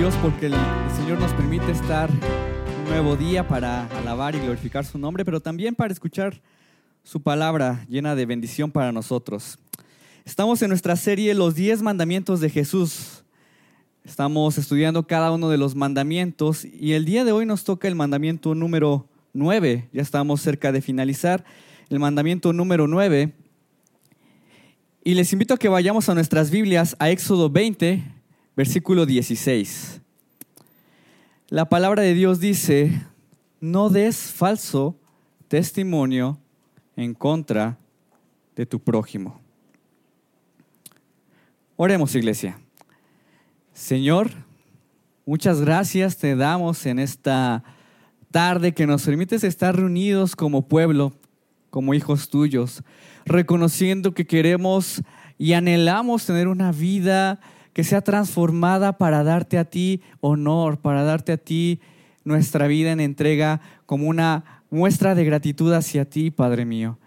[0.00, 4.86] Dios porque el, el Señor nos permite estar un nuevo día para alabar y glorificar
[4.86, 6.40] su nombre, pero también para escuchar
[7.02, 9.58] su palabra llena de bendición para nosotros.
[10.24, 13.24] Estamos en nuestra serie Los 10 mandamientos de Jesús.
[14.02, 17.94] Estamos estudiando cada uno de los mandamientos y el día de hoy nos toca el
[17.94, 19.90] mandamiento número 9.
[19.92, 21.44] Ya estamos cerca de finalizar
[21.90, 23.34] el mandamiento número 9.
[25.04, 28.19] Y les invito a que vayamos a nuestras Biblias a Éxodo 20,
[28.60, 30.02] versículo 16.
[31.48, 32.92] La palabra de Dios dice,
[33.58, 34.98] no des falso
[35.48, 36.38] testimonio
[36.94, 37.78] en contra
[38.54, 39.40] de tu prójimo.
[41.76, 42.60] Oremos, iglesia.
[43.72, 44.30] Señor,
[45.24, 47.64] muchas gracias te damos en esta
[48.30, 51.14] tarde que nos permites estar reunidos como pueblo,
[51.70, 52.82] como hijos tuyos,
[53.24, 55.00] reconociendo que queremos
[55.38, 57.40] y anhelamos tener una vida
[57.72, 61.80] que sea transformada para darte a ti honor, para darte a ti
[62.24, 66.98] nuestra vida en entrega como una muestra de gratitud hacia ti, Padre mío.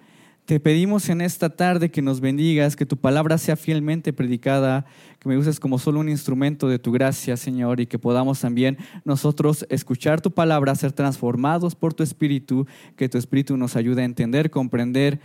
[0.45, 4.85] Te pedimos en esta tarde que nos bendigas, que tu palabra sea fielmente predicada,
[5.19, 8.77] que me uses como solo un instrumento de tu gracia, Señor, y que podamos también
[9.05, 14.05] nosotros escuchar tu palabra, ser transformados por tu Espíritu, que tu Espíritu nos ayude a
[14.05, 15.21] entender, comprender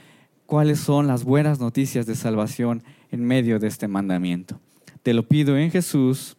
[0.47, 4.61] cuáles son las buenas noticias de salvación en medio de este mandamiento.
[5.03, 6.37] Te lo pido en Jesús.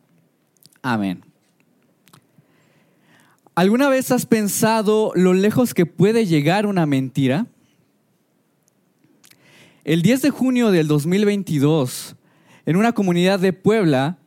[0.82, 1.24] Amén.
[3.56, 7.48] ¿Alguna vez has pensado lo lejos que puede llegar una mentira?
[9.84, 12.16] El 10 de junio del 2022,
[12.66, 14.18] en una comunidad de Puebla,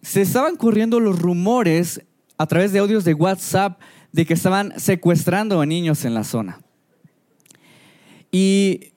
[0.00, 2.02] se estaban corriendo los rumores
[2.38, 3.80] a través de audios de WhatsApp
[4.12, 6.60] de que estaban secuestrando a niños en la zona.
[8.30, 8.93] Y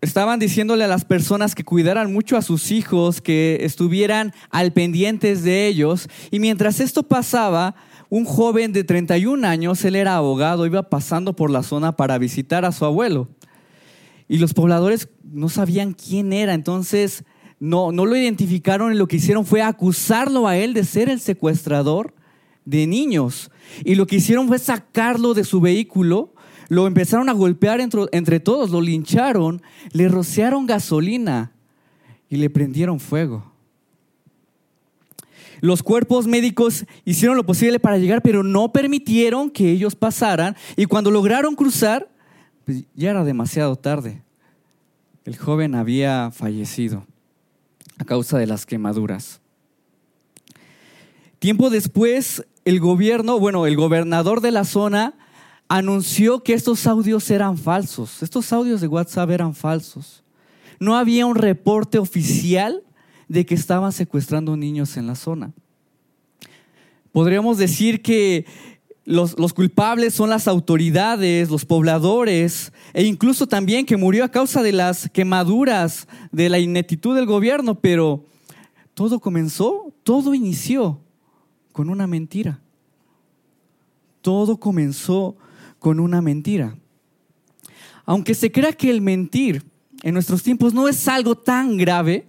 [0.00, 5.42] estaban diciéndole a las personas que cuidaran mucho a sus hijos, que estuvieran al pendientes
[5.42, 6.08] de ellos.
[6.30, 7.74] Y mientras esto pasaba,
[8.08, 12.64] un joven de 31 años, él era abogado, iba pasando por la zona para visitar
[12.64, 13.28] a su abuelo.
[14.28, 17.24] Y los pobladores no sabían quién era, entonces
[17.58, 21.20] no, no lo identificaron y lo que hicieron fue acusarlo a él de ser el
[21.20, 22.14] secuestrador
[22.64, 23.50] de niños.
[23.84, 26.34] Y lo que hicieron fue sacarlo de su vehículo,
[26.70, 29.60] lo empezaron a golpear entre, entre todos, lo lincharon,
[29.90, 31.50] le rociaron gasolina
[32.28, 33.52] y le prendieron fuego.
[35.60, 40.56] Los cuerpos médicos hicieron lo posible para llegar, pero no permitieron que ellos pasaran.
[40.76, 42.08] Y cuando lograron cruzar,
[42.64, 44.22] pues ya era demasiado tarde.
[45.24, 47.04] El joven había fallecido
[47.98, 49.40] a causa de las quemaduras.
[51.40, 55.14] Tiempo después, el gobierno, bueno, el gobernador de la zona
[55.70, 58.24] anunció que estos audios eran falsos.
[58.24, 60.24] Estos audios de WhatsApp eran falsos.
[60.80, 62.82] No había un reporte oficial
[63.28, 65.52] de que estaban secuestrando niños en la zona.
[67.12, 68.46] Podríamos decir que
[69.04, 74.72] los, culpables son las autoridades, los pobladores, e incluso también que murió a causa de
[74.72, 78.24] las quemaduras, de la ineptitud del gobierno, pero
[78.94, 81.00] todo comenzó, todo inició
[81.70, 82.60] con una mentira.
[84.20, 85.36] Todo comenzó
[85.80, 86.76] con una mentira.
[88.04, 89.64] Aunque se crea que el mentir
[90.02, 92.26] en nuestros tiempos no es algo tan grave,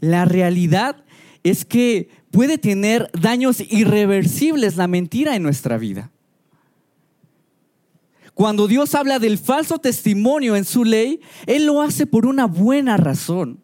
[0.00, 1.04] la realidad
[1.42, 6.10] es que puede tener daños irreversibles la mentira en nuestra vida.
[8.34, 12.96] Cuando Dios habla del falso testimonio en su ley, Él lo hace por una buena
[12.96, 13.60] razón.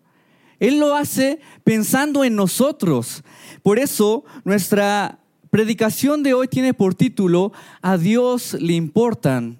[0.60, 3.22] Él lo hace pensando en nosotros.
[3.62, 5.20] Por eso nuestra
[5.50, 9.58] predicación de hoy tiene por título, A Dios le importan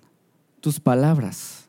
[0.60, 1.69] tus palabras.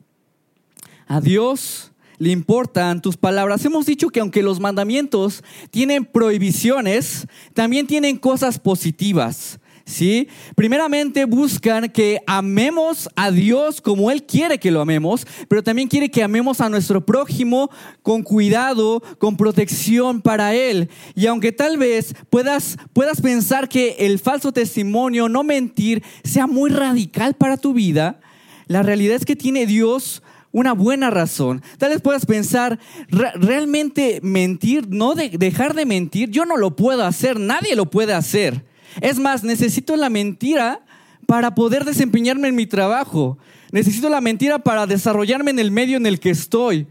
[1.07, 3.63] A Dios le importan tus palabras.
[3.65, 9.59] Hemos dicho que aunque los mandamientos tienen prohibiciones, también tienen cosas positivas.
[9.89, 10.27] ¿Sí?
[10.53, 16.11] Primeramente buscan que amemos a Dios como Él quiere que lo amemos, pero también quiere
[16.11, 17.71] que amemos a nuestro prójimo
[18.03, 20.91] con cuidado, con protección para Él.
[21.15, 26.69] Y aunque tal vez puedas, puedas pensar que el falso testimonio, no mentir, sea muy
[26.69, 28.19] radical para tu vida,
[28.67, 30.21] la realidad es que tiene Dios
[30.51, 31.63] una buena razón.
[31.79, 32.77] Tal vez puedas pensar,
[33.09, 38.13] realmente mentir, no de dejar de mentir, yo no lo puedo hacer, nadie lo puede
[38.13, 38.68] hacer.
[39.01, 40.81] Es más, necesito la mentira
[41.25, 43.37] para poder desempeñarme en mi trabajo.
[43.71, 46.87] Necesito la mentira para desarrollarme en el medio en el que estoy.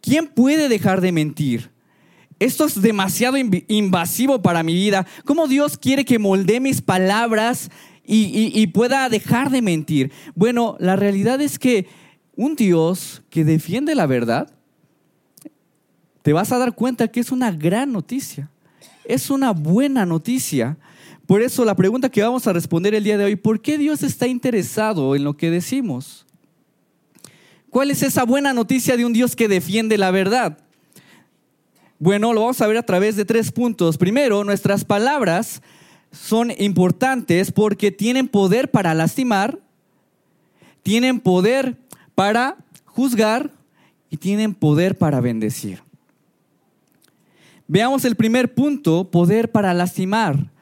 [0.00, 1.70] ¿Quién puede dejar de mentir?
[2.38, 5.06] Esto es demasiado invasivo para mi vida.
[5.24, 7.70] ¿Cómo Dios quiere que moldee mis palabras
[8.04, 10.12] y, y pueda dejar de mentir?
[10.34, 11.86] Bueno, la realidad es que
[12.36, 14.52] un Dios que defiende la verdad,
[16.22, 18.50] te vas a dar cuenta que es una gran noticia.
[19.08, 20.76] Es una buena noticia.
[21.26, 24.02] Por eso la pregunta que vamos a responder el día de hoy, ¿por qué Dios
[24.02, 26.26] está interesado en lo que decimos?
[27.70, 30.58] ¿Cuál es esa buena noticia de un Dios que defiende la verdad?
[31.98, 33.98] Bueno, lo vamos a ver a través de tres puntos.
[33.98, 35.62] Primero, nuestras palabras
[36.12, 39.58] son importantes porque tienen poder para lastimar,
[40.82, 41.76] tienen poder
[42.14, 43.50] para juzgar
[44.10, 45.85] y tienen poder para bendecir.
[47.68, 50.52] Veamos el primer punto, poder para lastimar.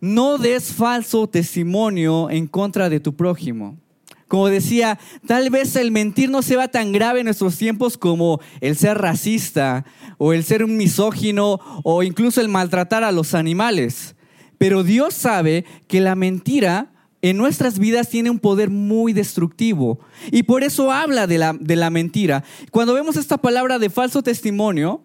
[0.00, 3.78] No des falso testimonio en contra de tu prójimo.
[4.26, 8.40] Como decía, tal vez el mentir no se va tan grave en nuestros tiempos como
[8.60, 9.86] el ser racista
[10.18, 14.16] o el ser un misógino o incluso el maltratar a los animales.
[14.58, 16.92] Pero Dios sabe que la mentira
[17.22, 19.98] en nuestras vidas tiene un poder muy destructivo.
[20.30, 22.44] Y por eso habla de la, de la mentira.
[22.70, 25.04] Cuando vemos esta palabra de falso testimonio,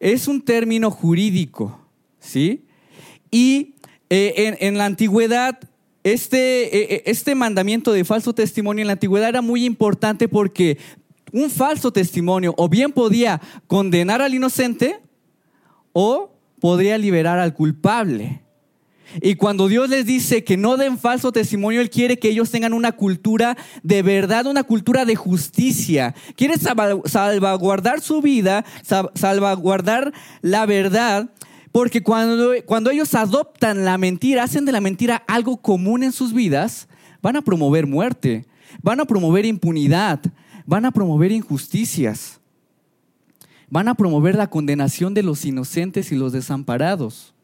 [0.00, 1.80] es un término jurídico,
[2.18, 2.64] ¿sí?
[3.30, 3.74] Y
[4.08, 5.58] eh, en, la antigüedad,
[6.04, 10.78] este, eh, eh, este mandamiento de falso testimonio en la antigüedad era muy importante porque
[11.32, 15.00] un falso testimonio o bien podía condenar al inocente
[15.92, 18.45] o podría liberar al culpable.
[19.20, 22.72] Y cuando Dios les dice que no den falso testimonio, Él quiere que ellos tengan
[22.72, 26.14] una cultura de verdad, una cultura de justicia.
[26.34, 28.64] Quiere salvaguardar su vida,
[29.14, 30.12] salvaguardar
[30.42, 31.30] la verdad,
[31.72, 36.32] porque cuando, cuando ellos adoptan la mentira, hacen de la mentira algo común en sus
[36.32, 36.88] vidas,
[37.22, 38.46] van a promover muerte,
[38.82, 40.20] van a promover impunidad,
[40.66, 42.40] van a promover injusticias,
[43.68, 47.35] van a promover la condenación de los inocentes y los desamparados.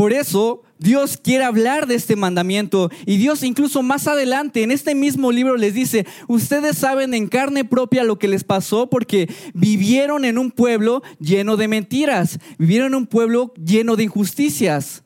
[0.00, 4.94] Por eso Dios quiere hablar de este mandamiento y Dios incluso más adelante en este
[4.94, 10.24] mismo libro les dice, ustedes saben en carne propia lo que les pasó porque vivieron
[10.24, 15.02] en un pueblo lleno de mentiras, vivieron en un pueblo lleno de injusticias.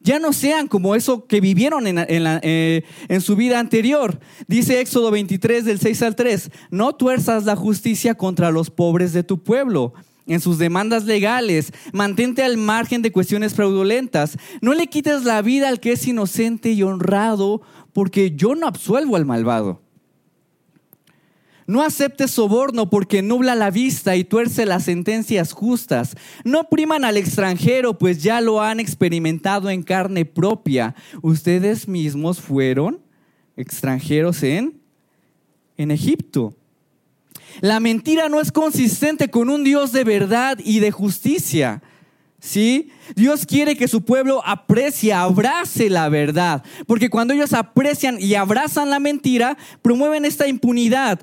[0.00, 2.82] Ya no sean como eso que vivieron en, eh,
[3.20, 4.20] su vida anterior.
[4.48, 9.22] Dice Éxodo 23 del 6 al 3, no tuerzas la justicia contra los pobres de
[9.22, 9.92] tu pueblo
[10.26, 15.68] en sus demandas legales, mantente al margen de cuestiones fraudulentas, no le quites la vida
[15.68, 17.62] al que es inocente y honrado,
[17.92, 19.82] porque yo no absuelvo al malvado.
[21.66, 26.14] No aceptes soborno porque nubla la vista y tuerce las sentencias justas.
[26.44, 30.94] No priman al extranjero, pues ya lo han experimentado en carne propia.
[31.22, 33.00] Ustedes mismos fueron
[33.56, 34.78] extranjeros en,
[35.78, 36.54] en Egipto.
[37.60, 41.82] La mentira no es consistente con un Dios de verdad y de justicia.
[42.40, 42.90] ¿Sí?
[43.16, 48.90] Dios quiere que su pueblo aprecie, abrace la verdad, porque cuando ellos aprecian y abrazan
[48.90, 51.20] la mentira, promueven esta impunidad.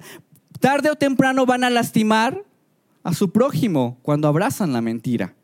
[0.59, 2.43] Tarde o temprano van a lastimar
[3.03, 5.35] a su prójimo cuando abrazan la mentira.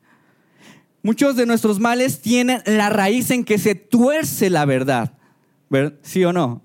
[1.04, 5.14] Muchos de nuestros males tienen la raíz en que se tuerce la verdad.
[6.02, 6.64] ¿Sí o no?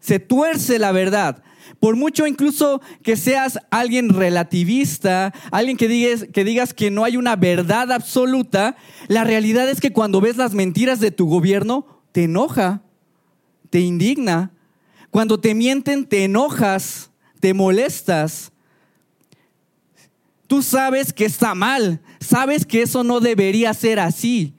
[0.00, 1.42] Se tuerce la verdad.
[1.84, 7.18] Por mucho incluso que seas alguien relativista, alguien que digas, que digas que no hay
[7.18, 8.74] una verdad absoluta,
[9.06, 12.80] la realidad es que cuando ves las mentiras de tu gobierno, te enoja,
[13.68, 14.50] te indigna.
[15.10, 18.50] Cuando te mienten, te enojas, te molestas.
[20.46, 24.54] Tú sabes que está mal, sabes que eso no debería ser así.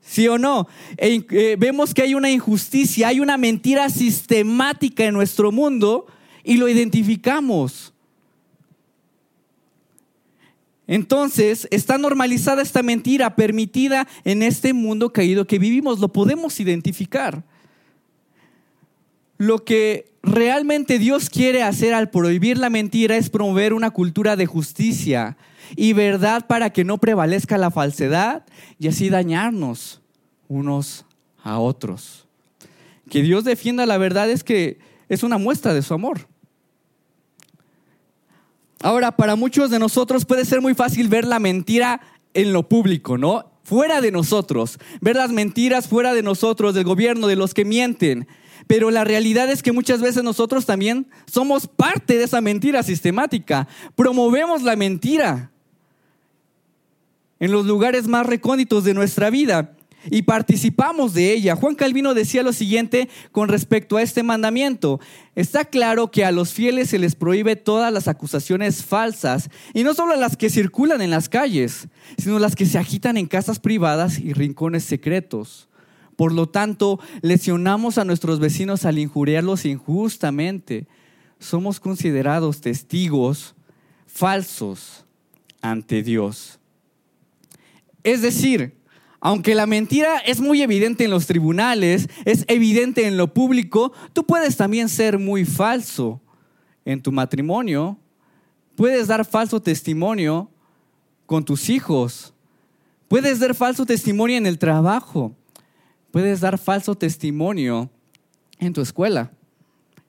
[0.00, 0.66] ¿Sí o no?
[0.96, 6.06] E eh, vemos que hay una injusticia, hay una mentira sistemática en nuestro mundo
[6.50, 7.94] y lo identificamos.
[10.88, 16.00] Entonces, está normalizada esta mentira permitida en este mundo caído que vivimos.
[16.00, 17.44] Lo podemos identificar.
[19.38, 24.46] Lo que realmente Dios quiere hacer al prohibir la mentira es promover una cultura de
[24.46, 25.36] justicia
[25.76, 28.44] y verdad para que no prevalezca la falsedad
[28.76, 30.02] y así dañarnos
[30.48, 31.04] unos
[31.44, 32.26] a otros.
[33.08, 36.28] Que Dios defienda la verdad es que es una muestra de su amor.
[38.82, 42.00] Ahora, para muchos de nosotros puede ser muy fácil ver la mentira
[42.32, 43.50] en lo público, ¿no?
[43.62, 48.26] Fuera de nosotros, ver las mentiras fuera de nosotros, del gobierno, de los que mienten.
[48.66, 53.68] Pero la realidad es que muchas veces nosotros también somos parte de esa mentira sistemática.
[53.96, 55.50] Promovemos la mentira
[57.38, 59.76] en los lugares más recónditos de nuestra vida
[60.08, 61.56] y participamos de ella.
[61.56, 65.00] Juan Calvino decía lo siguiente con respecto a este mandamiento.
[65.34, 69.94] Está claro que a los fieles se les prohíbe todas las acusaciones falsas, y no
[69.94, 71.88] solo las que circulan en las calles,
[72.18, 75.68] sino las que se agitan en casas privadas y rincones secretos.
[76.16, 80.86] Por lo tanto, lesionamos a nuestros vecinos al injuriarlos injustamente.
[81.38, 83.54] Somos considerados testigos
[84.06, 85.06] falsos
[85.62, 86.58] ante Dios.
[88.02, 88.79] Es decir,
[89.20, 94.24] aunque la mentira es muy evidente en los tribunales, es evidente en lo público, tú
[94.24, 96.20] puedes también ser muy falso
[96.86, 97.98] en tu matrimonio.
[98.76, 100.50] Puedes dar falso testimonio
[101.26, 102.32] con tus hijos.
[103.08, 105.36] Puedes dar falso testimonio en el trabajo.
[106.10, 107.90] Puedes dar falso testimonio
[108.58, 109.32] en tu escuela.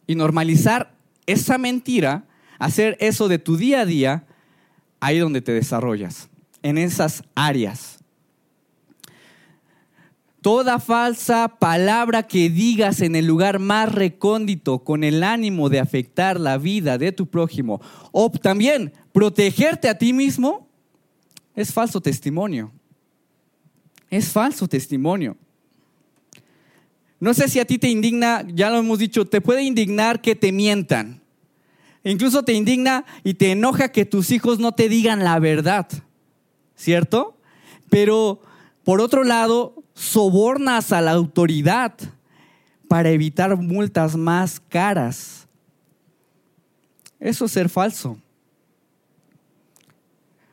[0.08, 2.25] Y normalizar esa mentira,
[2.60, 4.25] hacer eso de tu día a día,
[5.01, 6.30] ahí donde te desarrollas,
[6.63, 8.00] en esas áreas.
[10.41, 16.39] Toda falsa palabra que digas en el lugar más recóndito con el ánimo de afectar
[16.39, 17.79] la vida de tu prójimo
[18.12, 20.67] o también protegerte a ti mismo
[21.55, 22.71] es falso testimonio.
[24.10, 25.38] Es falso testimonio.
[27.19, 30.36] No sé si a ti te indigna, ya lo hemos dicho, te puede indignar que
[30.36, 31.21] te mientan.
[32.03, 35.88] Incluso te indigna y te enoja que tus hijos no te digan la verdad,
[36.75, 37.38] ¿cierto?
[37.91, 38.41] Pero
[38.83, 41.93] por otro lado, sobornas a la autoridad
[42.88, 45.48] para evitar multas más caras.
[47.19, 48.17] Eso es ser falso.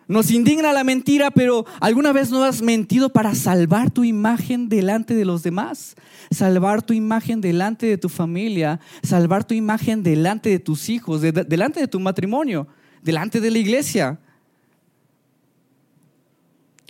[0.08, 5.14] Nos indigna la mentira, pero ¿alguna vez no has mentido para salvar tu imagen delante
[5.14, 5.96] de los demás?
[6.30, 11.80] Salvar tu imagen delante de tu familia, salvar tu imagen delante de tus hijos, delante
[11.80, 12.68] de tu matrimonio,
[13.02, 14.18] delante de la iglesia.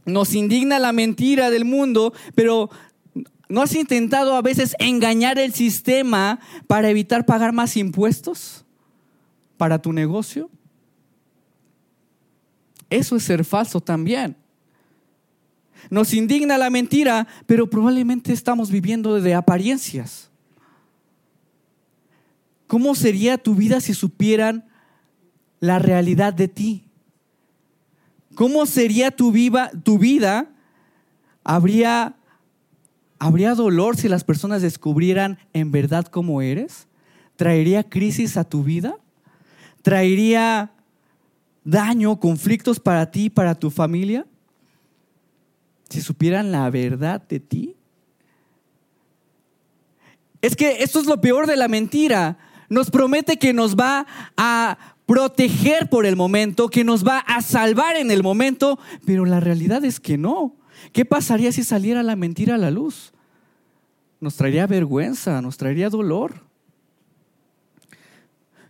[0.09, 2.71] Nos indigna la mentira del mundo, pero
[3.49, 8.65] ¿no has intentado a veces engañar el sistema para evitar pagar más impuestos
[9.57, 10.51] para tu negocio?
[12.91, 14.37] Eso es ser falso también.
[15.91, 20.31] Nos indigna la mentira, pero probablemente estamos viviendo de apariencias.
[22.67, 24.69] ¿Cómo sería tu vida si supieran
[25.61, 26.88] la realidad de ti?
[28.39, 29.35] ¿Cómo sería tu,
[29.83, 30.49] tu vida?
[31.43, 32.15] ¿Habría,
[33.19, 36.87] ¿Habría dolor si las personas descubrieran en verdad cómo eres?
[37.35, 38.95] ¿Traería crisis a tu vida?
[39.83, 40.71] ¿Traería
[41.65, 44.25] daño, conflictos para ti para tu familia?
[45.89, 47.75] Si supieran la verdad de ti.
[50.43, 52.39] Es que esto es lo peor de la mentira.
[52.69, 54.79] Nos promete que nos va a
[55.09, 59.83] proteger por el momento, que nos va a salvar en el momento, pero la realidad
[59.87, 60.55] es que no.
[60.93, 63.15] ¿Qué pasaría si saliera la mentira a la luz?
[64.21, 66.45] Nos traería vergüenza, nos traería dolor.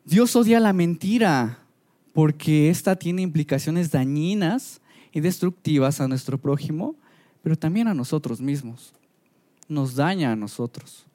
[0.04, 1.58] Dios odia la mentira
[2.12, 4.80] porque esta tiene implicaciones dañinas
[5.10, 6.94] y destructivas a nuestro prójimo,
[7.42, 8.92] pero también a nosotros mismos.
[9.68, 11.07] Nos daña a nosotros.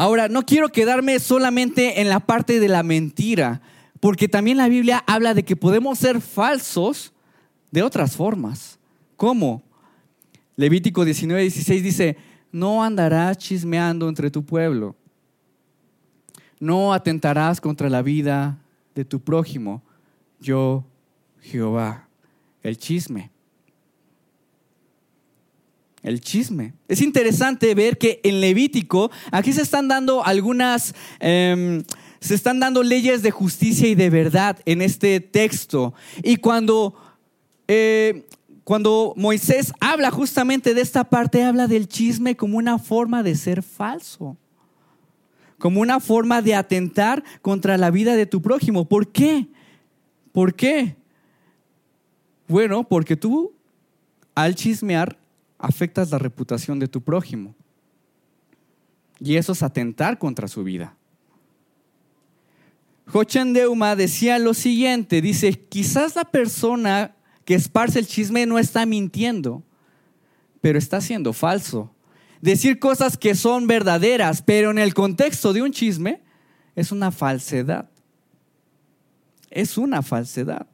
[0.00, 3.60] Ahora, no quiero quedarme solamente en la parte de la mentira,
[4.00, 7.12] porque también la Biblia habla de que podemos ser falsos
[7.70, 8.78] de otras formas.
[9.16, 9.62] ¿Cómo?
[10.56, 12.16] Levítico 19, 16 dice,
[12.50, 14.96] no andarás chismeando entre tu pueblo,
[16.58, 18.56] no atentarás contra la vida
[18.94, 19.82] de tu prójimo,
[20.40, 20.82] yo
[21.42, 22.08] Jehová,
[22.62, 23.30] el chisme
[26.02, 26.74] el chisme.
[26.88, 31.84] Es interesante ver que en Levítico, aquí se están dando algunas, em,
[32.20, 35.94] se están dando leyes de justicia y de verdad en este texto.
[36.22, 36.94] Y cuando,
[37.68, 38.26] eh,
[38.64, 43.62] cuando Moisés habla justamente de esta parte, habla del chisme como una forma de ser
[43.62, 44.36] falso,
[45.58, 48.88] como una forma de atentar contra la vida de tu prójimo.
[48.88, 49.48] ¿Por qué?
[50.32, 50.96] ¿Por qué?
[52.48, 53.52] Bueno, porque tú
[54.34, 55.19] al chismear
[55.60, 57.54] afectas la reputación de tu prójimo.
[59.20, 60.96] Y eso es atentar contra su vida.
[63.06, 67.14] Jochen Deuma decía lo siguiente, dice, quizás la persona
[67.44, 69.62] que esparce el chisme no está mintiendo,
[70.60, 71.92] pero está siendo falso.
[72.40, 76.22] Decir cosas que son verdaderas, pero en el contexto de un chisme,
[76.74, 77.90] es una falsedad.
[79.50, 80.69] Es una falsedad.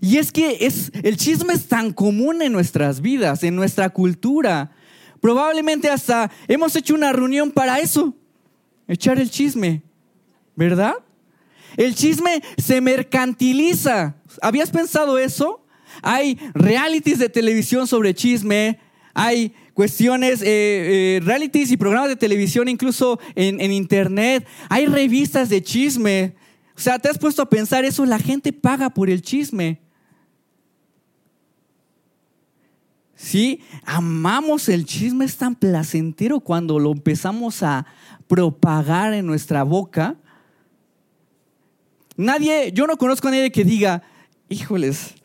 [0.00, 4.70] Y es que es, el chisme es tan común en nuestras vidas, en nuestra cultura.
[5.20, 8.14] Probablemente hasta hemos hecho una reunión para eso,
[8.86, 9.82] echar el chisme,
[10.54, 10.94] ¿verdad?
[11.76, 14.16] El chisme se mercantiliza.
[14.40, 15.64] ¿Habías pensado eso?
[16.02, 18.78] Hay realities de televisión sobre chisme,
[19.14, 25.48] hay cuestiones, eh, eh, realities y programas de televisión incluso en, en internet, hay revistas
[25.48, 26.34] de chisme.
[26.78, 28.06] O sea, ¿te has puesto a pensar eso?
[28.06, 29.80] La gente paga por el chisme.
[33.16, 37.84] Sí, amamos el chisme, es tan placentero cuando lo empezamos a
[38.28, 40.18] propagar en nuestra boca.
[42.16, 44.04] Nadie, yo no conozco a nadie que diga,
[44.48, 45.16] híjoles,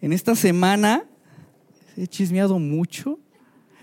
[0.00, 1.04] en esta semana
[1.94, 3.20] he chismeado mucho.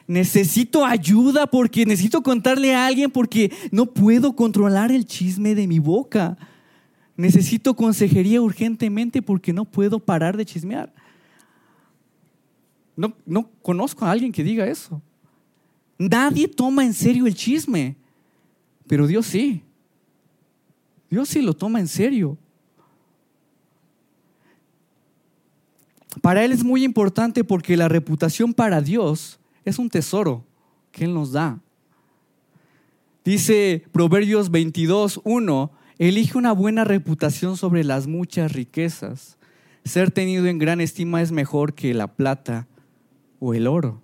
[0.07, 5.77] Necesito ayuda porque necesito contarle a alguien porque no puedo controlar el chisme de mi
[5.77, 6.35] boca.
[7.19, 10.93] Necesito consejería urgentemente porque no puedo parar de chismear.
[12.95, 15.01] No, no conozco a alguien que diga eso.
[15.97, 17.97] Nadie toma en serio el chisme,
[18.87, 19.61] pero Dios sí.
[21.09, 22.37] Dios sí lo toma en serio.
[26.21, 30.45] Para Él es muy importante porque la reputación para Dios es un tesoro
[30.93, 31.59] que Él nos da.
[33.25, 39.37] Dice Proverbios 22, 1, Elige una buena reputación sobre las muchas riquezas.
[39.83, 42.67] Ser tenido en gran estima es mejor que la plata
[43.39, 44.01] o el oro.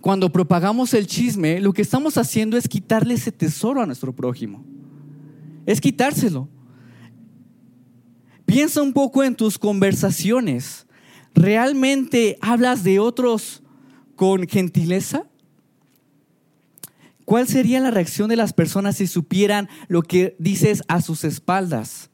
[0.00, 4.64] Cuando propagamos el chisme, lo que estamos haciendo es quitarle ese tesoro a nuestro prójimo.
[5.66, 6.48] Es quitárselo.
[8.46, 10.86] Piensa un poco en tus conversaciones.
[11.34, 13.62] ¿Realmente hablas de otros
[14.16, 15.26] con gentileza?
[17.24, 22.10] ¿Cuál sería la reacción de las personas si supieran lo que dices a sus espaldas?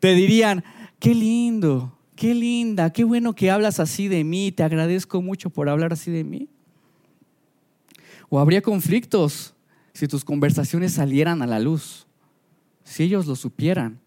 [0.00, 0.64] Te dirían,
[0.98, 5.68] qué lindo, qué linda, qué bueno que hablas así de mí, te agradezco mucho por
[5.68, 6.48] hablar así de mí.
[8.28, 9.54] O habría conflictos
[9.94, 12.06] si tus conversaciones salieran a la luz,
[12.84, 14.00] si ellos lo supieran.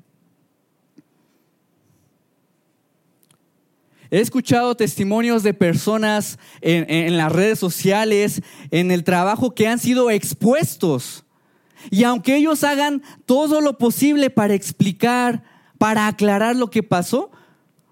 [4.11, 10.11] He escuchado testimonios de personas en, las redes sociales, en el trabajo, que han sido
[10.11, 11.23] expuestos.
[11.89, 15.43] Y aunque ellos hagan todo lo posible para explicar,
[15.77, 17.31] para aclarar lo que pasó,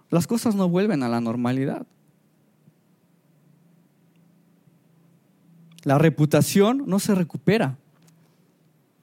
[0.10, 1.88] las cosas no vuelven a la normalidad.
[5.84, 7.78] La reputación no se recupera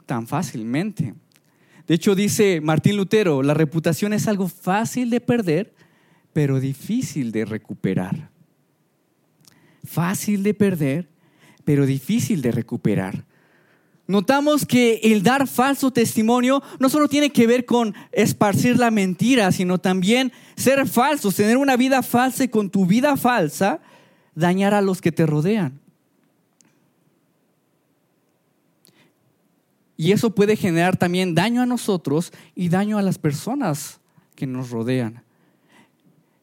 [0.04, 1.14] tan fácilmente.
[1.86, 5.75] De hecho, dice Martín Lutero, la reputación es algo fácil de perder
[6.36, 8.28] pero difícil de recuperar.
[9.84, 11.08] Fácil de perder,
[11.64, 13.24] pero difícil de recuperar.
[14.06, 19.50] Notamos que el dar falso testimonio no solo tiene que ver con esparcir la mentira,
[19.50, 23.80] sino también ser falsos, tener una vida falsa y con tu vida falsa
[24.34, 25.80] dañar a los que te rodean.
[29.96, 34.00] Y eso puede generar también daño a nosotros y daño a las personas
[34.34, 35.24] que nos rodean.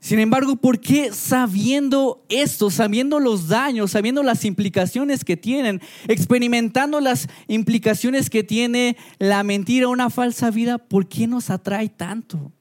[0.03, 6.99] Sin embargo, ¿por qué sabiendo esto, sabiendo los daños, sabiendo las implicaciones que tienen, experimentando
[6.99, 12.51] las implicaciones que tiene la mentira, una falsa vida, ¿por qué nos atrae tanto?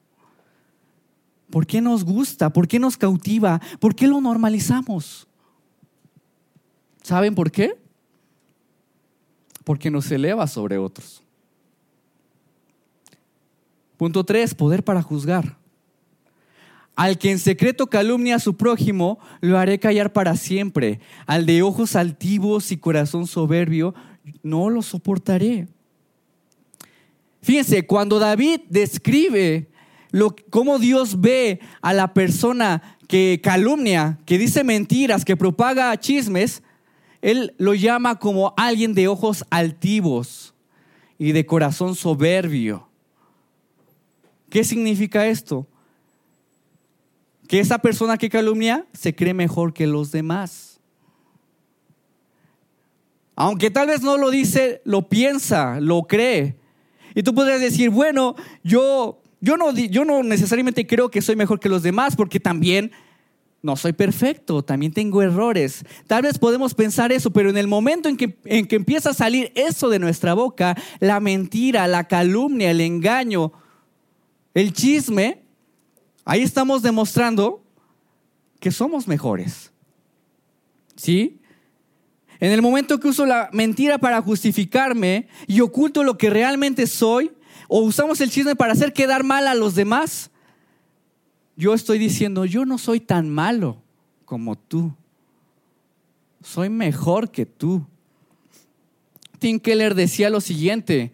[1.49, 2.53] ¿Por qué nos gusta?
[2.53, 3.59] ¿Por qué nos cautiva?
[3.81, 5.27] ¿Por qué lo normalizamos?
[7.01, 7.75] ¿Saben por qué?
[9.65, 11.21] Porque nos eleva sobre otros.
[13.97, 15.61] Punto tres, poder para juzgar.
[16.95, 20.99] Al que en secreto calumnia a su prójimo, lo haré callar para siempre.
[21.25, 23.95] Al de ojos altivos y corazón soberbio,
[24.43, 25.67] no lo soportaré.
[27.41, 29.67] Fíjense, cuando David describe
[30.49, 36.61] cómo Dios ve a la persona que calumnia, que dice mentiras, que propaga chismes,
[37.21, 40.53] él lo llama como alguien de ojos altivos
[41.17, 42.87] y de corazón soberbio.
[44.49, 45.67] ¿Qué significa esto?
[47.47, 50.79] Que esa persona que calumnia se cree mejor que los demás.
[53.35, 56.55] Aunque tal vez no lo dice, lo piensa, lo cree.
[57.15, 61.59] Y tú podrías decir, bueno, yo, yo, no, yo no necesariamente creo que soy mejor
[61.59, 62.91] que los demás porque también
[63.63, 65.85] no soy perfecto, también tengo errores.
[66.05, 69.13] Tal vez podemos pensar eso, pero en el momento en que, en que empieza a
[69.13, 73.53] salir eso de nuestra boca, la mentira, la calumnia, el engaño,
[74.53, 75.42] el chisme,
[76.25, 77.63] Ahí estamos demostrando
[78.59, 79.71] que somos mejores.
[80.95, 81.39] ¿Sí?
[82.39, 87.31] En el momento que uso la mentira para justificarme y oculto lo que realmente soy,
[87.67, 90.29] o usamos el chisme para hacer quedar mal a los demás,
[91.55, 93.81] yo estoy diciendo, yo no soy tan malo
[94.25, 94.93] como tú.
[96.41, 97.85] Soy mejor que tú.
[99.39, 101.11] Tim Keller decía lo siguiente,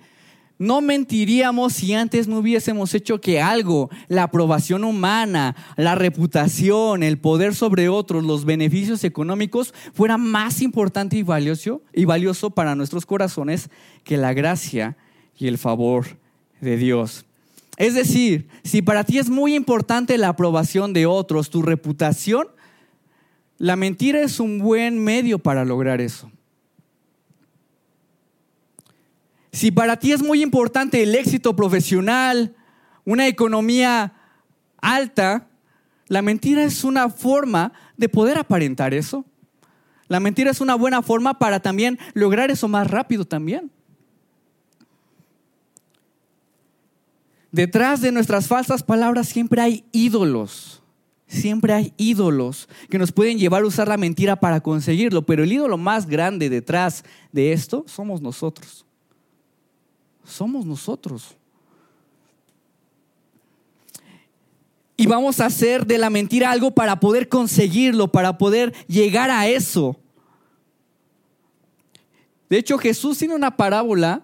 [0.60, 7.18] no mentiríamos si antes no hubiésemos hecho que algo, la aprobación humana, la reputación, el
[7.18, 13.06] poder sobre otros, los beneficios económicos, fuera más importante y valioso, y valioso para nuestros
[13.06, 13.70] corazones
[14.04, 14.98] que la gracia
[15.38, 16.18] y el favor
[16.60, 17.26] de Dios.
[17.78, 22.48] Es decir, si para ti es muy importante la aprobación de otros, tu reputación,
[23.58, 26.30] la mentira es un buen medio para lograr eso.
[29.52, 32.56] Si para ti es muy importante el éxito profesional,
[33.06, 34.14] una economía
[34.82, 35.48] alta,
[36.08, 39.26] la mentira es una forma de poder aparentar eso.
[40.08, 43.72] La mentira es una buena forma para también lograr eso más rápido también.
[47.52, 50.84] Detrás de nuestras falsas palabras siempre hay ídolos.
[51.28, 55.52] Siempre hay ídolos que nos pueden llevar a usar la mentira para conseguirlo, pero el
[55.52, 58.86] ídolo más grande detrás de esto somos nosotros.
[60.24, 61.36] Somos nosotros.
[64.98, 69.48] Y vamos a hacer de la mentira algo para poder conseguirlo, para poder llegar a
[69.48, 69.98] eso.
[72.50, 74.24] De hecho, Jesús tiene una parábola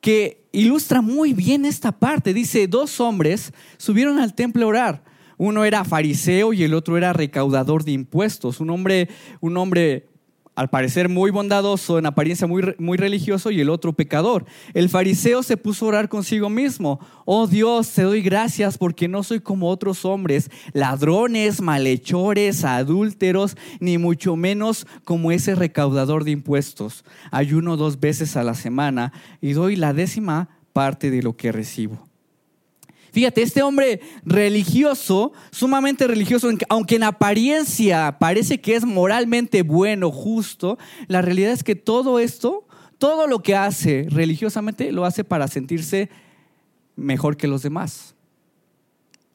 [0.00, 2.34] que ilustra muy bien esta parte.
[2.34, 5.04] Dice, dos hombres subieron al templo a orar.
[5.38, 8.60] Uno era fariseo y el otro era recaudador de impuestos.
[8.60, 9.08] Un hombre,
[9.40, 10.06] un hombre
[10.54, 14.44] al parecer muy bondadoso, en apariencia muy, muy religioso, y el otro pecador.
[14.74, 17.00] El fariseo se puso a orar consigo mismo.
[17.24, 23.98] Oh Dios, te doy gracias porque no soy como otros hombres, ladrones, malhechores, adúlteros, ni
[23.98, 27.04] mucho menos como ese recaudador de impuestos.
[27.30, 32.11] Ayuno dos veces a la semana y doy la décima parte de lo que recibo.
[33.12, 40.78] Fíjate, este hombre religioso, sumamente religioso, aunque en apariencia parece que es moralmente bueno, justo,
[41.08, 46.08] la realidad es que todo esto, todo lo que hace religiosamente, lo hace para sentirse
[46.96, 48.14] mejor que los demás.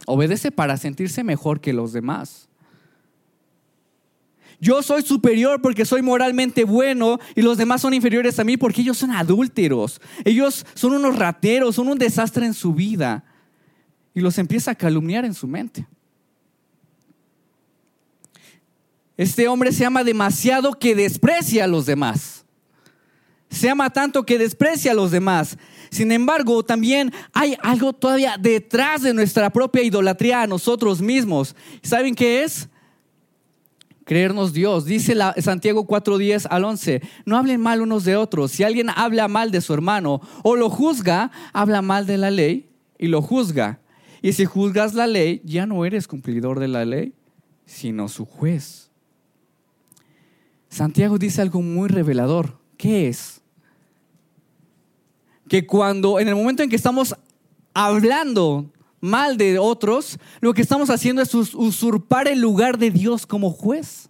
[0.08, 2.50] Obedece para sentirse mejor que los demás.
[4.60, 8.82] Yo soy superior porque soy moralmente bueno y los demás son inferiores a mí porque
[8.82, 10.02] ellos son adúlteros.
[10.26, 13.24] Ellos son unos rateros, son un desastre en su vida
[14.17, 15.86] y los empieza a calumniar en su mente.
[19.15, 22.43] Este hombre se ama demasiado que desprecia a los demás.
[23.47, 25.60] Se ama tanto que desprecia a los demás.
[25.91, 31.56] Sin embargo, también hay algo todavía detrás de nuestra propia idolatría a nosotros mismos.
[31.84, 32.69] ¿Saben qué es?
[34.03, 34.86] Creernos Dios.
[34.86, 38.51] Dice la, Santiago 4:10 al 11, no hablen mal unos de otros.
[38.51, 42.67] Si alguien habla mal de su hermano o lo juzga, habla mal de la ley
[42.97, 43.80] y lo juzga.
[44.21, 47.13] Y si juzgas la ley, ya no eres cumplidor de la ley,
[47.65, 48.89] sino su juez.
[50.69, 52.58] Santiago dice algo muy revelador.
[52.77, 53.41] ¿Qué es?
[55.47, 57.15] Que cuando, en el momento en que estamos
[57.73, 63.51] hablando mal de otros, lo que estamos haciendo es usurpar el lugar de Dios como
[63.51, 64.10] juez.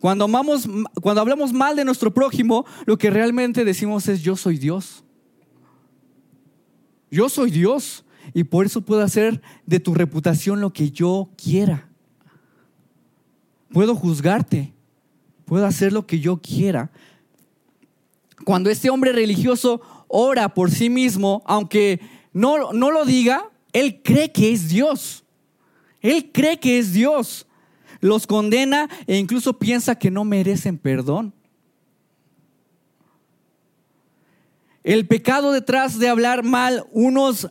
[0.00, 5.04] Cuando, hablamos mal de nuestro prójimo, lo que realmente decimos es yo soy Dios.
[7.10, 11.88] Yo soy Dios y por eso puedo hacer de tu reputación lo que yo quiera.
[13.72, 14.72] Puedo juzgarte,
[15.44, 16.90] puedo hacer lo que yo quiera.
[18.44, 22.00] Cuando este hombre religioso ora por sí mismo, aunque
[22.32, 25.24] no, no lo diga, él cree que es Dios.
[26.00, 27.46] Él cree que es Dios.
[28.00, 31.34] Los condena e incluso piensa que no merecen perdón.
[34.82, 37.50] El pecado detrás de hablar mal unos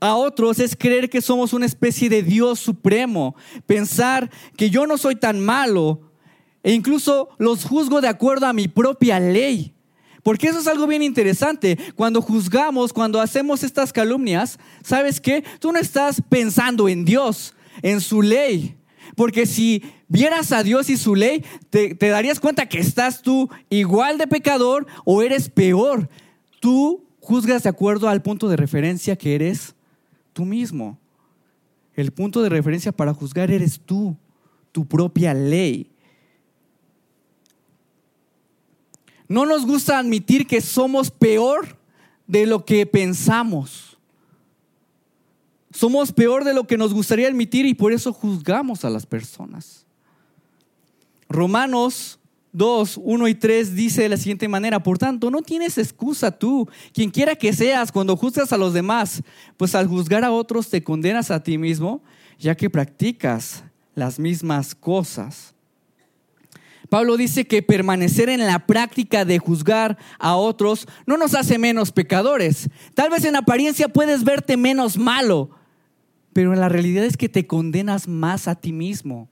[0.00, 3.34] a otros es creer que somos una especie de Dios supremo,
[3.66, 6.12] pensar que yo no soy tan malo
[6.62, 9.74] e incluso los juzgo de acuerdo a mi propia ley.
[10.22, 11.78] Porque eso es algo bien interesante.
[11.96, 15.42] Cuando juzgamos, cuando hacemos estas calumnias, ¿sabes qué?
[15.58, 18.76] Tú no estás pensando en Dios, en su ley.
[19.16, 23.48] Porque si vieras a Dios y su ley, te, te darías cuenta que estás tú
[23.70, 26.08] igual de pecador o eres peor.
[26.60, 29.74] Tú juzgas de acuerdo al punto de referencia que eres
[30.32, 30.98] tú mismo.
[31.94, 34.16] El punto de referencia para juzgar eres tú,
[34.72, 35.90] tu propia ley.
[39.28, 41.76] No nos gusta admitir que somos peor
[42.26, 43.98] de lo que pensamos.
[45.70, 49.84] Somos peor de lo que nos gustaría admitir y por eso juzgamos a las personas.
[51.28, 52.17] Romanos
[52.58, 56.68] 2, 1 y 3 dice de la siguiente manera, por tanto, no tienes excusa tú,
[56.92, 59.22] quien quiera que seas, cuando juzgas a los demás,
[59.56, 62.02] pues al juzgar a otros te condenas a ti mismo,
[62.38, 63.62] ya que practicas
[63.94, 65.54] las mismas cosas.
[66.88, 71.92] Pablo dice que permanecer en la práctica de juzgar a otros no nos hace menos
[71.92, 72.70] pecadores.
[72.94, 75.50] Tal vez en apariencia puedes verte menos malo,
[76.32, 79.28] pero la realidad es que te condenas más a ti mismo.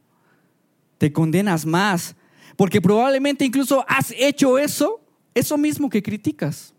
[0.99, 2.16] Te condenas más
[2.57, 5.01] porque probablemente incluso has hecho eso,
[5.35, 6.75] eso mismo que criticas.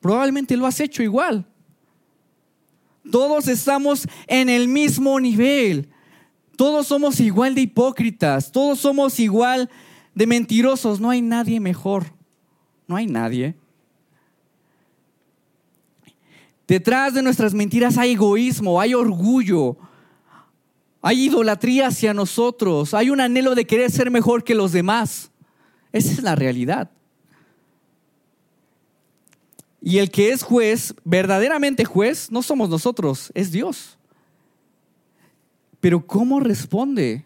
[0.00, 1.46] Probablemente lo has hecho igual.
[3.10, 5.90] Todos estamos en el mismo nivel.
[6.56, 8.50] Todos somos igual de hipócritas.
[8.50, 9.68] Todos somos igual
[10.14, 11.00] de mentirosos.
[11.00, 12.06] No hay nadie mejor.
[12.86, 13.54] No hay nadie.
[16.66, 19.76] Detrás de nuestras mentiras hay egoísmo, hay orgullo,
[21.02, 25.30] hay idolatría hacia nosotros, hay un anhelo de querer ser mejor que los demás.
[25.92, 26.90] Esa es la realidad.
[29.82, 33.96] Y el que es juez, verdaderamente juez, no somos nosotros, es Dios.
[35.80, 37.24] Pero ¿cómo responde?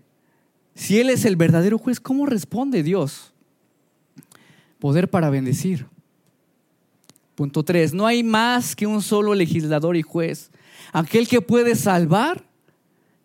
[0.76, 3.32] Si Él es el verdadero juez, ¿cómo responde Dios?
[4.78, 5.86] Poder para bendecir.
[7.34, 7.92] Punto 3.
[7.92, 10.50] No hay más que un solo legislador y juez,
[10.92, 12.44] aquel que puede salvar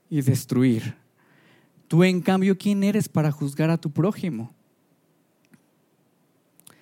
[0.09, 0.95] y destruir.
[1.87, 4.53] Tú, en cambio, ¿quién eres para juzgar a tu prójimo?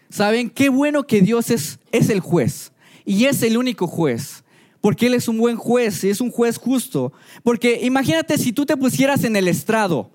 [0.10, 2.72] ¿Saben qué bueno que Dios es, es el juez?
[3.06, 4.44] Y es el único juez.
[4.82, 7.14] Porque Él es un buen juez y es un juez justo.
[7.44, 10.12] Porque imagínate si tú te pusieras en el estrado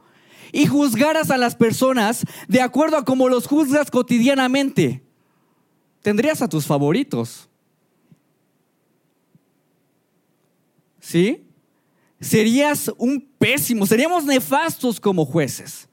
[0.53, 5.03] y juzgaras a las personas de acuerdo a cómo los juzgas cotidianamente.
[6.03, 7.49] Tendrías a tus favoritos.
[11.01, 11.45] ¿Sí?
[12.23, 15.89] Serías un pésimo, seríamos nefastos como jueces.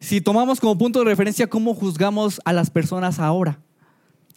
[0.00, 3.60] Si tomamos como punto de referencia cómo juzgamos a las personas ahora.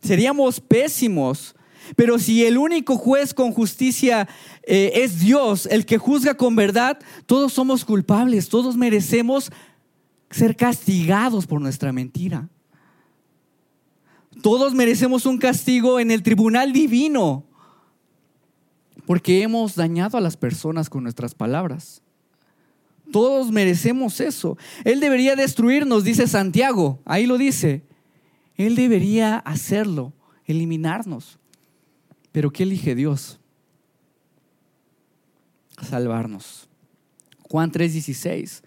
[0.04, 1.56] Seríamos pésimos.
[1.95, 4.28] Pero si el único juez con justicia
[4.63, 9.52] eh, es Dios, el que juzga con verdad, todos somos culpables, todos merecemos
[10.30, 12.50] ser castigados por nuestra mentira.
[14.41, 17.48] Todos merecemos un castigo en el tribunal divino
[19.10, 22.04] porque hemos dañado a las personas con nuestras palabras.
[23.12, 24.56] Todos merecemos eso.
[24.86, 27.00] Él debería destruirnos, dice Santiago.
[27.06, 27.82] Ahí lo dice.
[28.56, 30.13] Él debería hacerlo,
[30.45, 31.39] eliminarnos.
[32.32, 33.39] Pero ¿qué elige Dios?
[35.82, 36.69] Salvarnos.
[37.50, 38.62] Juan 3:16.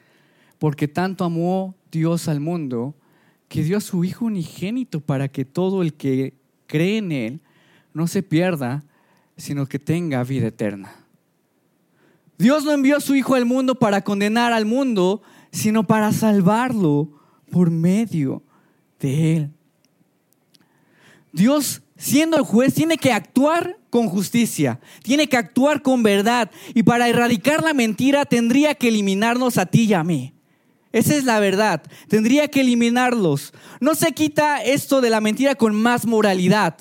[0.58, 2.96] Porque tanto amó Dios al mundo
[3.48, 6.34] que dio a su Hijo unigénito para que todo el que
[6.66, 7.40] cree en Él
[7.94, 8.82] no se pierda,
[9.42, 10.94] sino que tenga vida eterna.
[12.38, 17.10] Dios no envió a su Hijo al mundo para condenar al mundo, sino para salvarlo
[17.50, 18.44] por medio
[19.00, 19.50] de Él.
[21.32, 26.84] Dios, siendo el juez, tiene que actuar con justicia, tiene que actuar con verdad, y
[26.84, 30.34] para erradicar la mentira tendría que eliminarnos a ti y a mí.
[30.92, 31.82] Esa es la verdad.
[32.06, 33.52] Tendría que eliminarlos.
[33.80, 36.78] No se quita esto de la mentira con más moralidad.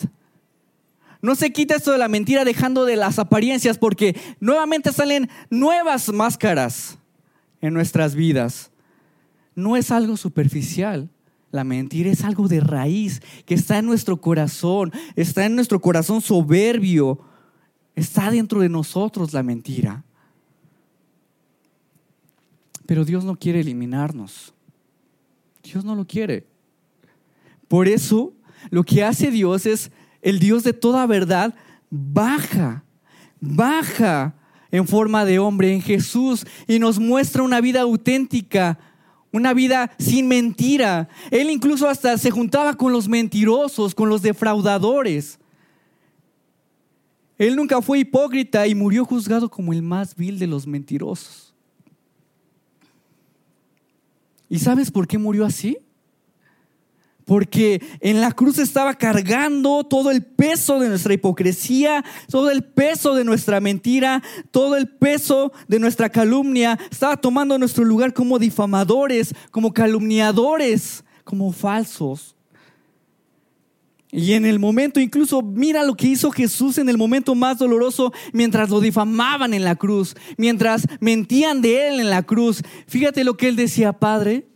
[1.22, 6.10] No se quita esto de la mentira dejando de las apariencias porque nuevamente salen nuevas
[6.10, 6.98] máscaras
[7.62, 8.72] en nuestras vidas.
[9.56, 11.10] No es algo superficial.
[11.52, 16.22] La mentira es algo de raíz que está en nuestro corazón, está en nuestro corazón
[16.22, 17.20] soberbio.
[17.94, 20.04] Está dentro de nosotros la mentira.
[22.86, 24.54] Pero Dios no quiere eliminarnos.
[25.62, 26.48] Dios no lo quiere.
[27.68, 28.34] Por eso,
[28.70, 31.56] lo que hace Dios es, el Dios de toda verdad,
[31.90, 32.84] baja,
[33.40, 34.36] baja
[34.72, 38.80] en forma de hombre en Jesús y nos muestra una vida auténtica,
[39.32, 41.10] una vida sin mentira.
[41.30, 45.40] Él incluso hasta se juntaba con los mentirosos, con los defraudadores.
[47.38, 51.54] Él nunca fue hipócrita y murió juzgado como el más vil de los mentirosos.
[54.48, 55.78] ¿Y sabes por qué murió así?
[57.32, 63.16] Porque en la cruz estaba cargando todo el peso de nuestra hipocresía, todo el peso
[63.16, 66.78] de nuestra mentira, todo el peso de nuestra calumnia.
[66.92, 72.36] Estaba tomando nuestro lugar como difamadores, como calumniadores, como falsos.
[74.12, 78.12] Y en el momento, incluso mira lo que hizo Jesús en el momento más doloroso
[78.34, 82.62] mientras lo difamaban en la cruz, mientras mentían de él en la cruz.
[82.88, 84.50] Fíjate lo que él decía, Padre,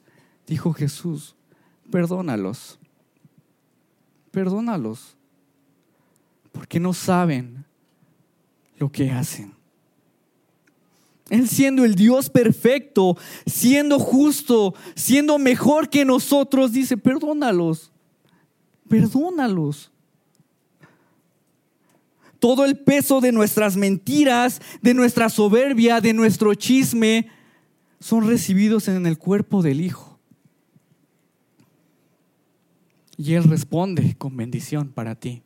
[0.45, 1.35] dijo Jesús,
[1.91, 2.79] perdónalos,
[4.31, 5.15] perdónalos,
[6.51, 7.65] porque no saben
[8.77, 9.53] lo que hacen.
[11.29, 17.91] Él siendo el Dios perfecto, siendo justo, siendo mejor que nosotros, dice, perdónalos
[18.87, 19.91] perdónalos.
[22.39, 27.29] Todo el peso de nuestras mentiras, de nuestra soberbia, de nuestro chisme,
[27.99, 30.14] son recibidos en el cuerpo del Hijo.
[33.17, 35.41] Y Él responde con bendición para ti.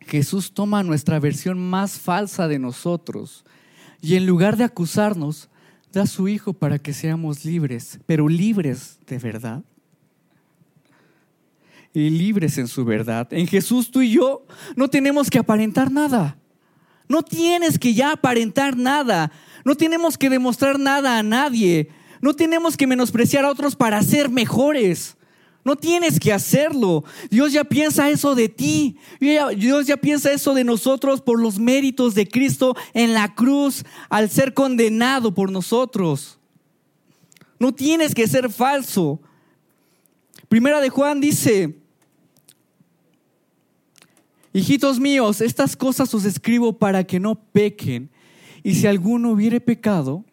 [0.00, 3.44] Jesús toma nuestra versión más falsa de nosotros
[4.02, 5.48] y en lugar de acusarnos,
[5.92, 9.62] da a su Hijo para que seamos libres, pero libres de verdad.
[11.94, 13.28] Y libres en su verdad.
[13.32, 14.44] En Jesús tú y yo
[14.76, 16.36] no tenemos que aparentar nada.
[17.08, 19.30] No tienes que ya aparentar nada.
[19.64, 21.90] No tenemos que demostrar nada a nadie.
[22.22, 25.16] No tenemos que menospreciar a otros para ser mejores.
[25.64, 27.04] No tienes que hacerlo.
[27.30, 28.96] Dios ya piensa eso de ti.
[29.20, 34.30] Dios ya piensa eso de nosotros por los méritos de Cristo en la cruz al
[34.30, 36.38] ser condenado por nosotros.
[37.58, 39.20] No tienes que ser falso.
[40.48, 41.76] Primera de Juan dice,
[44.52, 48.10] hijitos míos, estas cosas os escribo para que no pequen.
[48.62, 50.24] Y si alguno hubiere pecado,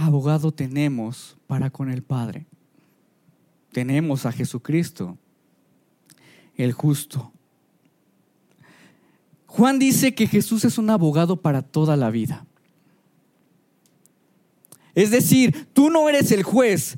[0.00, 2.46] abogado tenemos para con el Padre
[3.72, 5.16] tenemos a Jesucristo,
[6.56, 7.32] el justo.
[9.46, 12.46] Juan dice que Jesús es un abogado para toda la vida.
[14.94, 16.96] Es decir, tú no eres el juez,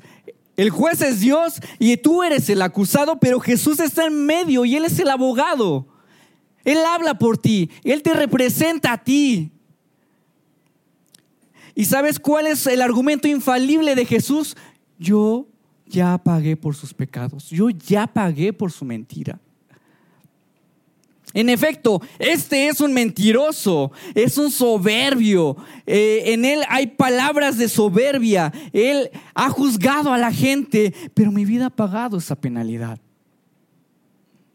[0.57, 4.75] el juez es Dios y tú eres el acusado, pero Jesús está en medio y
[4.75, 5.87] Él es el abogado.
[6.63, 9.51] Él habla por ti, Él te representa a ti.
[11.75, 14.55] ¿Y sabes cuál es el argumento infalible de Jesús?
[14.99, 15.47] Yo
[15.85, 19.39] ya pagué por sus pecados, yo ya pagué por su mentira.
[21.33, 25.57] En efecto, este es un mentiroso, es un soberbio.
[25.87, 28.53] Eh, en él hay palabras de soberbia.
[28.71, 32.99] Él ha juzgado a la gente, pero mi vida ha pagado esa penalidad.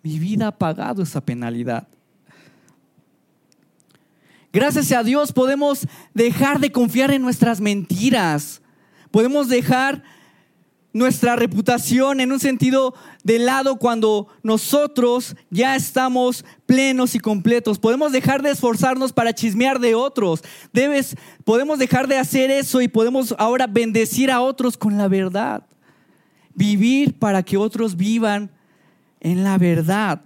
[0.05, 1.89] Mi vida ha pagado esa penalidad.
[4.53, 8.63] Gracias a Dios podemos dejar de confiar en nuestras mentiras.
[9.11, 10.03] Podemos dejar
[10.95, 17.79] nuestra reputación en un sentido de lado cuando nosotros ya estamos plenos y completos.
[17.79, 20.43] Podemos dejar de esforzarnos para chismear de otros.
[21.45, 25.67] Podemos dejar de hacer eso y podemos ahora bendecir a otros con la verdad.
[26.55, 28.51] Vivir para que otros vivan
[29.21, 30.23] en la verdad.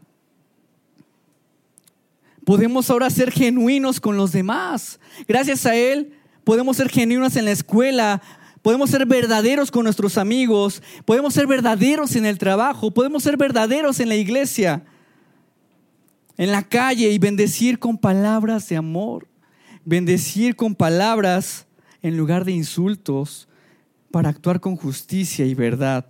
[2.45, 4.99] Podemos ahora ser genuinos con los demás.
[5.29, 6.13] Gracias a Él
[6.45, 8.21] podemos ser genuinos en la escuela,
[8.63, 13.99] Podemos ser verdaderos con nuestros amigos, podemos ser verdaderos en el trabajo, podemos ser verdaderos
[13.99, 14.85] en la iglesia,
[16.37, 19.27] en la calle y bendecir con palabras de amor,
[19.85, 21.67] bendecir con palabras
[22.03, 23.49] en lugar de insultos
[24.13, 26.07] para actuar con justicia y verdad.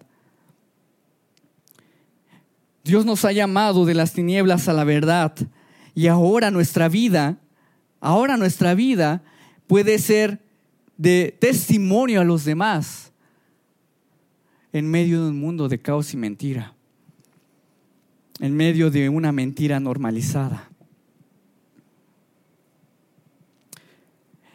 [2.84, 5.32] Dios nos ha llamado de las tinieblas a la verdad
[5.94, 7.38] y ahora nuestra vida,
[8.00, 9.22] ahora nuestra vida
[9.66, 10.40] puede ser
[10.96, 13.12] de testimonio a los demás
[14.72, 16.74] en medio de un mundo de caos y mentira,
[18.40, 20.70] en medio de una mentira normalizada.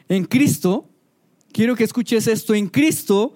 [0.09, 0.89] En Cristo,
[1.51, 3.33] quiero que escuches esto, en Cristo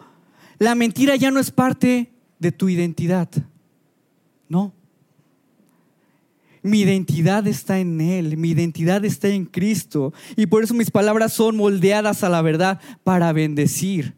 [0.57, 3.29] la mentira ya no es parte de tu identidad,
[4.47, 4.73] no.
[6.63, 10.13] Mi identidad está en Él, mi identidad está en Cristo.
[10.35, 14.15] Y por eso mis palabras son moldeadas a la verdad para bendecir.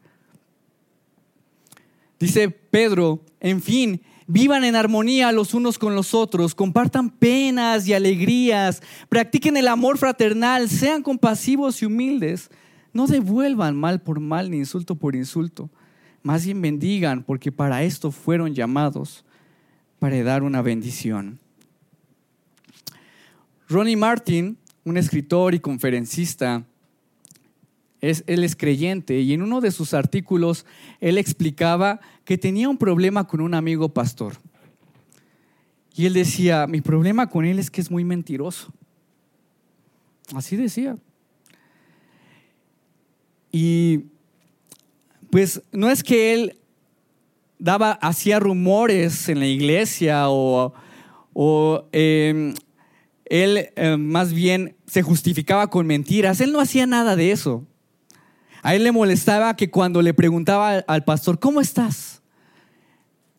[2.20, 7.94] Dice Pedro, en fin, vivan en armonía los unos con los otros, compartan penas y
[7.94, 12.50] alegrías, practiquen el amor fraternal, sean compasivos y humildes.
[12.94, 15.70] No devuelvan mal por mal ni insulto por insulto.
[16.22, 19.26] Más bien bendigan, porque para esto fueron llamados,
[20.00, 21.40] para dar una bendición.
[23.74, 26.64] Ronnie Martin, un escritor y conferencista,
[28.02, 30.66] es, él es creyente y en uno de sus artículos
[31.00, 34.36] él explicaba que tenía un problema con un amigo pastor.
[35.96, 38.72] Y él decía, mi problema con él es que es muy mentiroso.
[40.36, 40.98] Así decía.
[43.52, 44.06] Y
[45.32, 46.58] pues no es que él
[47.58, 50.74] daba, hacía rumores en la iglesia o,
[51.34, 52.54] o em,
[53.26, 56.42] él eh, más bien se justificaba con mentiras.
[56.42, 57.66] Él no hacía nada de eso.
[58.62, 62.22] A él le molestaba que cuando le preguntaba al pastor, ¿cómo estás?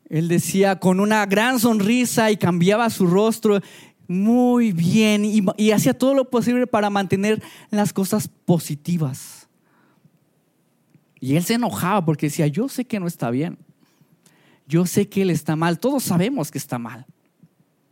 [0.08, 3.60] Él decía con una gran sonrisa y cambiaba su rostro
[4.06, 9.48] muy bien y, y hacía todo lo posible para mantener las cosas positivas.
[11.20, 13.58] Y él se enojaba porque decía, yo sé que no está bien.
[14.66, 15.78] Yo sé que él está mal.
[15.78, 17.06] Todos sabemos que está mal.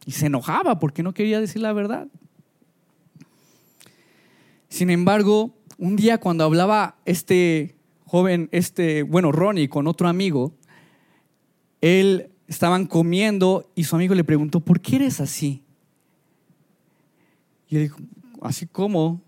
[0.07, 2.09] Y se enojaba porque no quería decir la verdad.
[4.69, 7.77] Sin embargo, un día cuando hablaba este
[8.07, 10.55] joven, este, bueno, Ronnie con otro amigo,
[11.81, 15.63] él estaban comiendo y su amigo le preguntó, ¿por qué eres así?
[17.69, 17.99] Y él dijo,
[18.43, 19.23] así como,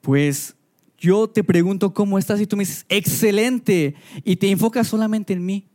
[0.00, 0.56] pues
[0.96, 3.94] yo te pregunto cómo estás y tú me dices, excelente,
[4.24, 5.66] y te enfocas solamente en mí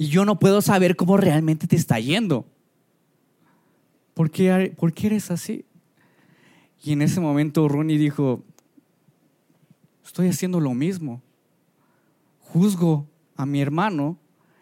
[0.00, 2.46] y yo no puedo saber cómo realmente te está yendo.
[4.14, 5.66] ¿Por qué, ¿Por qué eres así?
[6.82, 8.42] Y en ese momento Ronnie dijo,
[10.02, 11.20] estoy haciendo lo mismo.
[12.38, 14.16] Juzgo a mi hermano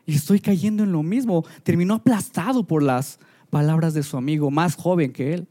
[0.07, 1.45] Y estoy cayendo en lo mismo.
[1.63, 5.47] Terminó aplastado por las palabras de su amigo, más joven que él.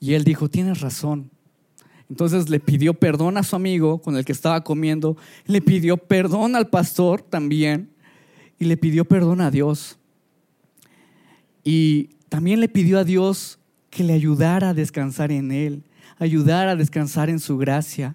[0.00, 1.30] Y él dijo, tienes razón.
[2.14, 6.54] Entonces le pidió perdón a su amigo con el que estaba comiendo, le pidió perdón
[6.54, 7.90] al pastor también
[8.56, 9.98] y le pidió perdón a Dios.
[11.64, 13.58] Y también le pidió a Dios
[13.90, 15.82] que le ayudara a descansar en Él,
[16.20, 18.14] ayudara a descansar en su gracia,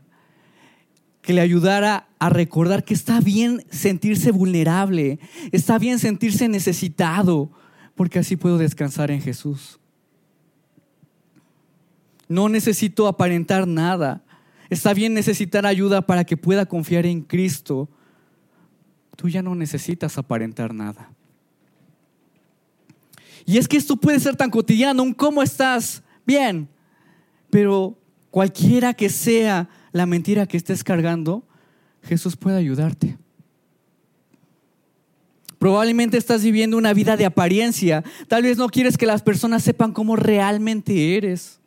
[1.21, 5.19] que le ayudara a recordar que está bien sentirse vulnerable,
[5.51, 7.51] está bien sentirse necesitado,
[7.95, 9.78] porque así puedo descansar en Jesús.
[12.29, 14.23] No necesito aparentar nada.
[14.69, 17.89] Está bien necesitar ayuda para que pueda confiar en Cristo.
[19.15, 21.11] Tú ya no necesitas aparentar nada.
[23.45, 26.69] Y es que esto puede ser tan cotidiano, un cómo estás, bien,
[27.49, 27.97] pero
[28.29, 31.43] cualquiera que sea la mentira que estés cargando,
[32.03, 33.17] Jesús puede ayudarte.
[35.57, 38.03] Probablemente estás viviendo una vida de apariencia.
[38.27, 41.58] Tal vez no quieres que las personas sepan cómo realmente eres.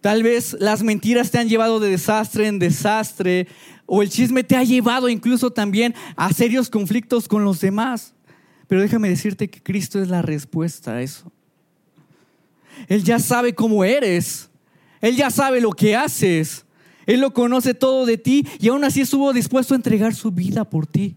[0.00, 3.48] Tal vez las mentiras te han llevado de desastre en desastre
[3.86, 8.14] o el chisme te ha llevado incluso también a serios conflictos con los demás.
[8.68, 11.32] Pero déjame decirte que Cristo es la respuesta a eso.
[12.86, 14.50] Él ya sabe cómo eres.
[15.00, 16.64] Él ya sabe lo que haces.
[17.06, 20.64] Él lo conoce todo de ti y aún así estuvo dispuesto a entregar su vida
[20.64, 21.16] por ti.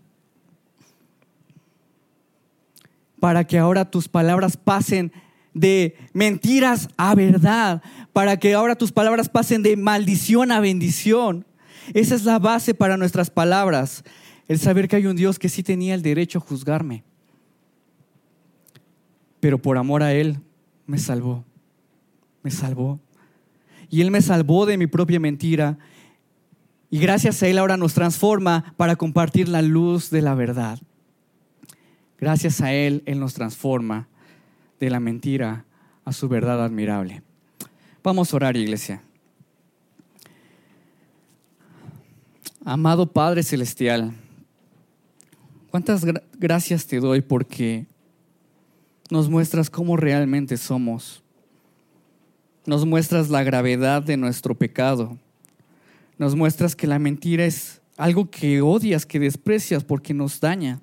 [3.19, 5.11] Para que ahora tus palabras pasen
[5.53, 7.81] de mentiras a verdad,
[8.13, 11.45] para que ahora tus palabras pasen de maldición a bendición.
[11.93, 14.03] Esa es la base para nuestras palabras,
[14.47, 17.03] el saber que hay un Dios que sí tenía el derecho a juzgarme,
[19.39, 20.39] pero por amor a Él
[20.85, 21.43] me salvó,
[22.43, 22.99] me salvó.
[23.89, 25.77] Y Él me salvó de mi propia mentira
[26.89, 30.79] y gracias a Él ahora nos transforma para compartir la luz de la verdad.
[32.17, 34.07] Gracias a Él, Él nos transforma
[34.81, 35.63] de la mentira
[36.03, 37.21] a su verdad admirable.
[38.03, 39.03] Vamos a orar, iglesia.
[42.65, 44.11] Amado Padre Celestial,
[45.69, 46.03] cuántas
[46.37, 47.85] gracias te doy porque
[49.11, 51.23] nos muestras cómo realmente somos.
[52.65, 55.17] Nos muestras la gravedad de nuestro pecado.
[56.17, 60.79] Nos muestras que la mentira es algo que odias, que desprecias porque nos daña.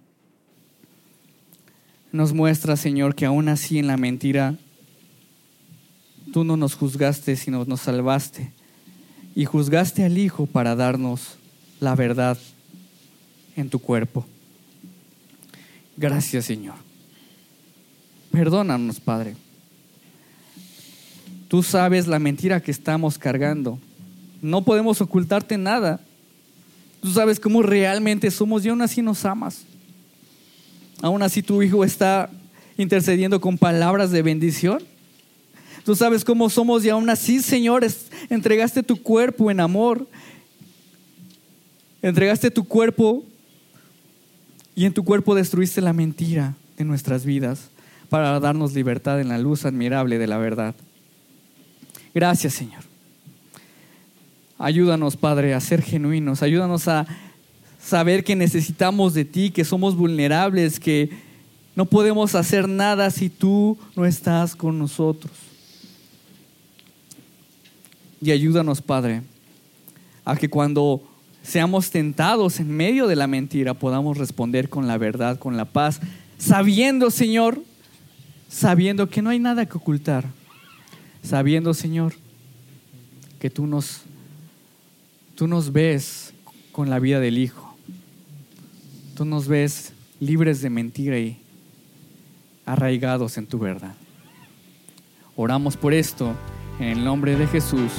[2.10, 4.56] Nos muestras, Señor, que aún así en la mentira
[6.32, 8.50] tú no nos juzgaste, sino nos salvaste.
[9.34, 11.36] Y juzgaste al Hijo para darnos
[11.80, 12.38] la verdad
[13.56, 14.26] en tu cuerpo.
[15.96, 16.76] Gracias, Señor.
[18.30, 19.36] Perdónanos, Padre.
[21.48, 23.78] Tú sabes la mentira que estamos cargando.
[24.40, 26.00] No podemos ocultarte nada.
[27.00, 29.64] Tú sabes cómo realmente somos y aún así nos amas.
[31.00, 32.30] Aún así tu Hijo está
[32.76, 34.82] intercediendo con palabras de bendición.
[35.84, 37.86] Tú sabes cómo somos y aún así, Señor,
[38.28, 40.06] entregaste tu cuerpo en amor.
[42.02, 43.24] Entregaste tu cuerpo
[44.74, 47.70] y en tu cuerpo destruiste la mentira de nuestras vidas
[48.08, 50.74] para darnos libertad en la luz admirable de la verdad.
[52.14, 52.82] Gracias, Señor.
[54.58, 56.42] Ayúdanos, Padre, a ser genuinos.
[56.42, 57.06] Ayúdanos a
[57.88, 61.08] saber que necesitamos de ti, que somos vulnerables, que
[61.74, 65.32] no podemos hacer nada si tú no estás con nosotros.
[68.20, 69.22] Y ayúdanos, Padre,
[70.26, 71.02] a que cuando
[71.42, 76.00] seamos tentados en medio de la mentira podamos responder con la verdad, con la paz,
[76.36, 77.62] sabiendo, Señor,
[78.50, 80.26] sabiendo que no hay nada que ocultar,
[81.22, 82.12] sabiendo, Señor,
[83.40, 84.02] que tú nos,
[85.34, 86.34] tú nos ves
[86.70, 87.67] con la vida del Hijo.
[89.18, 91.42] Tú nos ves libres de mentira y
[92.64, 93.96] arraigados en tu verdad.
[95.34, 96.36] Oramos por esto
[96.78, 97.90] en el nombre de Jesús.